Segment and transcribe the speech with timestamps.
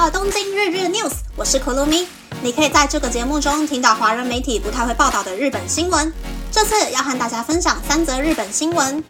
[0.00, 2.08] 到东京日日 news，我是可露咪。
[2.40, 6.10] 你可以在这个节目中听到华人媒体不太会报道的日本新闻。
[6.50, 9.04] 这次要和大家分享三则日本新闻。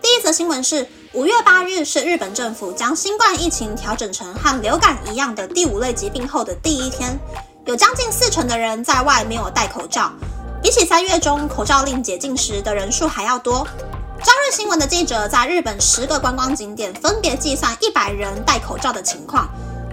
[0.00, 7.18] 第一则新闻是五月八日是日本政府将新冠疫情调整成和流感一样的第五类疾病后的第一天，
[7.66, 10.12] 有将近四成的人在外没有戴口罩，
[10.62, 13.66] 比起三月中口罩令解禁时的人数还要多。
[14.50, 19.48] 新闻的记者在日本十个观光景点分别计算一百人戴口罩的情况，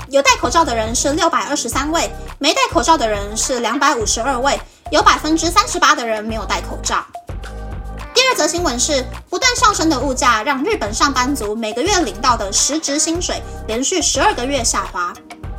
[0.09, 7.05] 有戴口罩的人是六百二十三位，没戴口罩的人是两百五十二位，有百分之三十八的人没有戴口罩。
[8.15, 15.13] 第二则新闻是，不断上升的物价让日本上班族每个月领到的实质薪水连续十二个月下滑。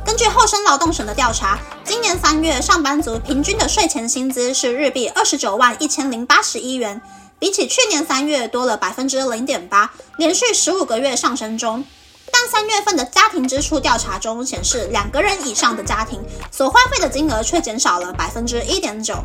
[0.05, 7.01] 根据厚生劳动省的调查，今年三月上班族平均的税前薪资是日币二十九万一千零八十一元。
[7.39, 11.85] 比起去年三月多了百分之零点八，连续十五个月上升中。
[12.31, 19.15] 但三月份的家庭支出调查中显示，两个人以上的家庭所花费的金额却减少了百分之一点九。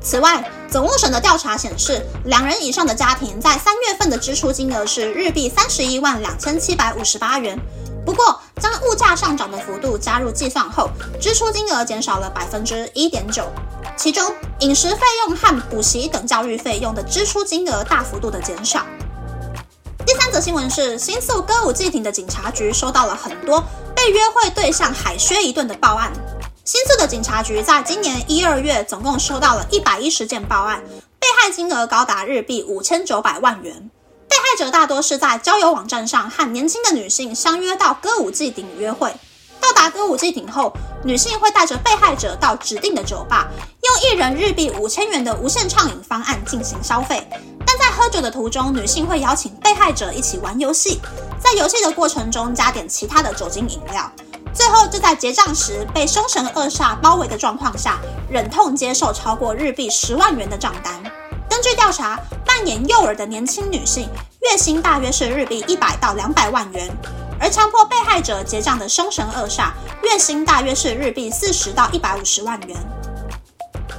[0.00, 7.56] 此外，总务省的调查显示，两人以上的家庭在三月份的支出金额是日币三十一万两千七百五十八元。
[8.04, 13.44] 不过，将物价上涨的幅度加入计算后，支出金额减少了百分之一点九。
[13.96, 18.84] 其中，饮食费用和补习等教育费用的支出金额大幅度的减少。
[20.06, 23.62] 第三则新闻是，新宿歌舞伎町的警察局收到了很多
[23.94, 26.12] 被约会对象海削一顿的报案。
[26.64, 30.82] 新宿的警察局在今年一二月总共收到了一百一十件报案，
[31.18, 33.90] 被害金额高达日币五千九百万元。
[34.58, 39.14] 者大多是在交友网站上和年轻的女性相约到歌舞伎町约会。
[39.60, 40.72] 到达歌舞伎町后，
[41.04, 43.46] 女性会带着被害者到指定的酒吧，
[43.84, 47.24] 用一人日币五千元的无限畅饮方案进行消费。
[47.64, 51.00] 但在喝酒的途中，女性会邀请被害者一起玩游戏，
[51.38, 54.10] 在游戏的过程中加点其他的酒精饮料，
[54.52, 61.00] 最后就在结账时被凶神恶煞包围的状况下，忍痛接受超过日币十万元的账单。
[61.48, 64.08] 根据调查，扮演诱饵的年轻女性
[64.50, 66.88] 月薪大约是日币一百到两百万元。
[67.38, 69.72] 而强迫被害者结账的凶神恶煞，
[70.02, 72.76] 月薪大约是日币四十到一百五十万元。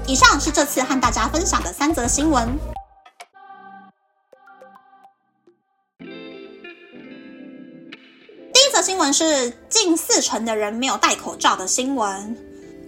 [0.07, 2.57] 以上是这次和大家分享的三则新闻。
[8.51, 12.35] 第一则新闻是近四成的人没有戴口罩的新闻。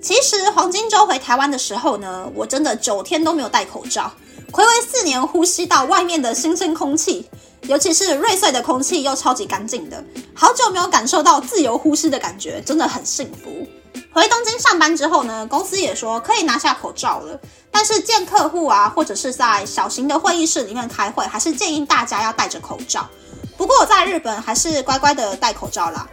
[0.02, 4.12] 其实黄金周回台湾的时候呢，我真的九天都没有戴口罩，
[4.52, 7.30] 回违四年呼吸到外面的新鲜空气。
[7.72, 13.66] 尤其是瑞穗的空气又超级干净的，好久没有感受到自由呼吸的感觉，真的很幸福。
[14.12, 17.40] 回东京上班之后呢，公司也说可以拿下口罩了，
[17.72, 23.10] 但是见客户啊，或者是在小型的会议室里面开会，还是建议大家要戴着口罩。
[23.56, 26.06] 不过我在日本还是乖乖的戴口罩啦，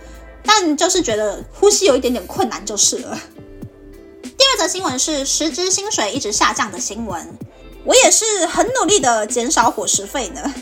[0.44, 3.18] 但就是觉得呼吸有一点点困难就是了。
[4.22, 7.36] 第二则新闻是实支薪水一直下降的新闻，
[7.84, 10.54] 我也是很努力的减少伙食费呢。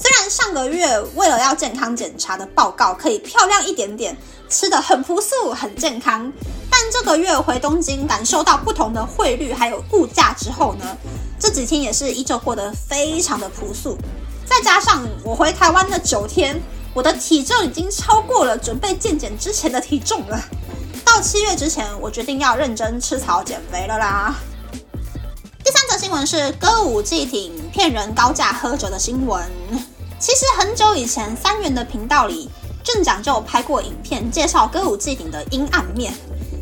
[0.00, 4.16] 虽然上个月为了要健康检查的报告可以漂亮一点点，
[4.48, 6.32] 吃的很朴素很健康，
[6.70, 10.96] 但这个月回东京感受到不同的汇率还有物价之后呢，
[11.36, 13.98] 这几天也是依旧过得非常的朴素。
[14.46, 16.62] 再加上我回台湾的九天，
[16.94, 20.40] 我的体重已经超过了准备健检之前的体重了。
[21.04, 24.36] 到七月之前，我决定要认真吃草减肥了啦。
[26.08, 29.44] 新闻是歌舞伎町骗人高价喝酒的新闻。
[30.18, 32.48] 其实很久以前，三元的频道里
[32.82, 36.14] 镇长就有拍过影片介绍歌舞伎町的阴暗面。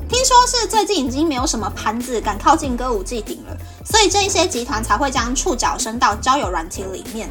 [0.08, 7.30] 听说是最近已经没有什么盘子敢靠近歌舞伎町了，所以这一些集团才会将触角伸到交友软体里面。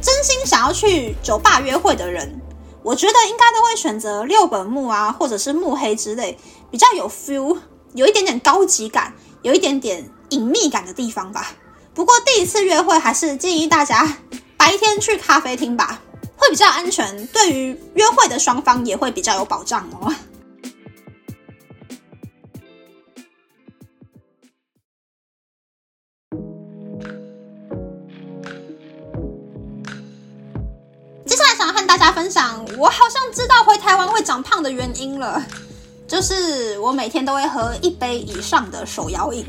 [0.00, 2.40] 真心想要去酒吧约会的人，
[2.84, 6.38] 我觉得应该都会选择六本木啊，或者是木黑之类
[6.70, 7.58] 比较有 feel，
[7.94, 10.08] 有一点点高级感，有一点点。
[10.30, 11.52] 隐秘感的地方吧。
[11.94, 14.18] 不过第一次约会还是建议大家
[14.56, 16.00] 白天去咖啡厅吧，
[16.36, 20.14] 会比较安全，对于约会的双方也会比较有保障哦。
[31.26, 35.44] 接下来想和大家分享，我好像知道回台湾会长胖的原因了，
[36.06, 39.44] 就是我每天都会喝一杯以上的手摇饮。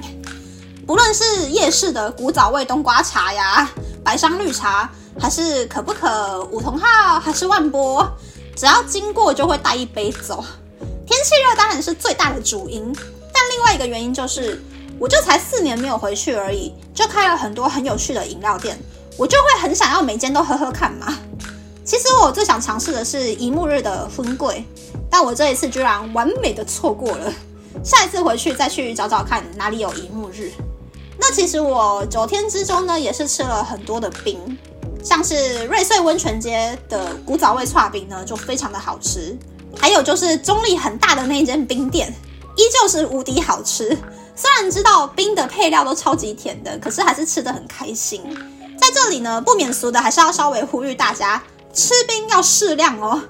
[0.89, 3.69] 不论是夜市的古早味冬瓜茶呀、
[4.03, 4.89] 白香绿茶，
[5.19, 8.03] 还是可不可梧桐号，还是万波，
[8.55, 10.43] 只要经过就会带一杯走。
[11.05, 12.91] 天气热当然是最大的主因，
[13.31, 14.59] 但另外一个原因就是，
[14.97, 18.75] 我就才四年没有回去而已，就开了很多很有趣的饮料店，
[19.15, 21.15] 我就会很想要每间都喝喝看嘛。
[21.85, 24.65] 其实我最想尝试的是一幕日的荤桂，
[25.07, 27.31] 但我这一次居然完美的错过了。
[27.83, 30.51] 下一次回去再去找找看哪里有一幕日。
[31.19, 34.57] 那其实我九天之中呢，也是吃了很多的冰，
[35.03, 39.37] 像是瑞穗温泉街的古早味串冰呢，就非常的好吃。
[39.77, 42.13] 还有就是中力很大的那间冰店，
[42.55, 43.97] 依旧是无敌好吃。
[44.35, 48.23] 虽然知道冰的配料都超级甜的，可是还是吃的很开心。
[48.79, 51.43] 在这里呢，不免俗的还是要稍微呼吁大家。
[51.71, 53.21] 吃冰要适量哦，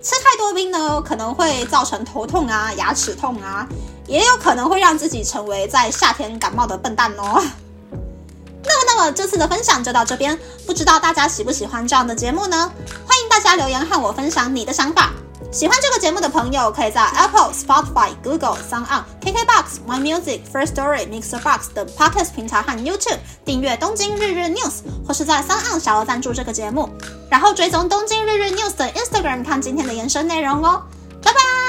[0.00, 3.66] 吃太多冰呢，可能会造成头痛啊、牙齿痛啊，
[4.08, 7.40] 也有可能会让自己成为在夏天感冒的笨蛋哦。
[8.64, 12.72] 那么，那么这次的分享就到这边，不知道大家喜不喜欢这样的节目呢？
[13.06, 15.12] 欢迎大家留言和我分享你的想法。
[15.50, 25.50] 喜欢这个节目的朋友，可以在 Apple、Spotify、Google、s o u n On、KKBox、My Music、First Story、Mixer Box 等 Podcast 平台和 YouTube 订阅东京日日 News，或是在 s
[25.50, 26.90] o u n On 小额赞助这个节目，
[27.30, 30.82] 然后追踪东京日日 News 的 Instagram 看今天的延伸内容哦。
[31.22, 31.67] 拜拜。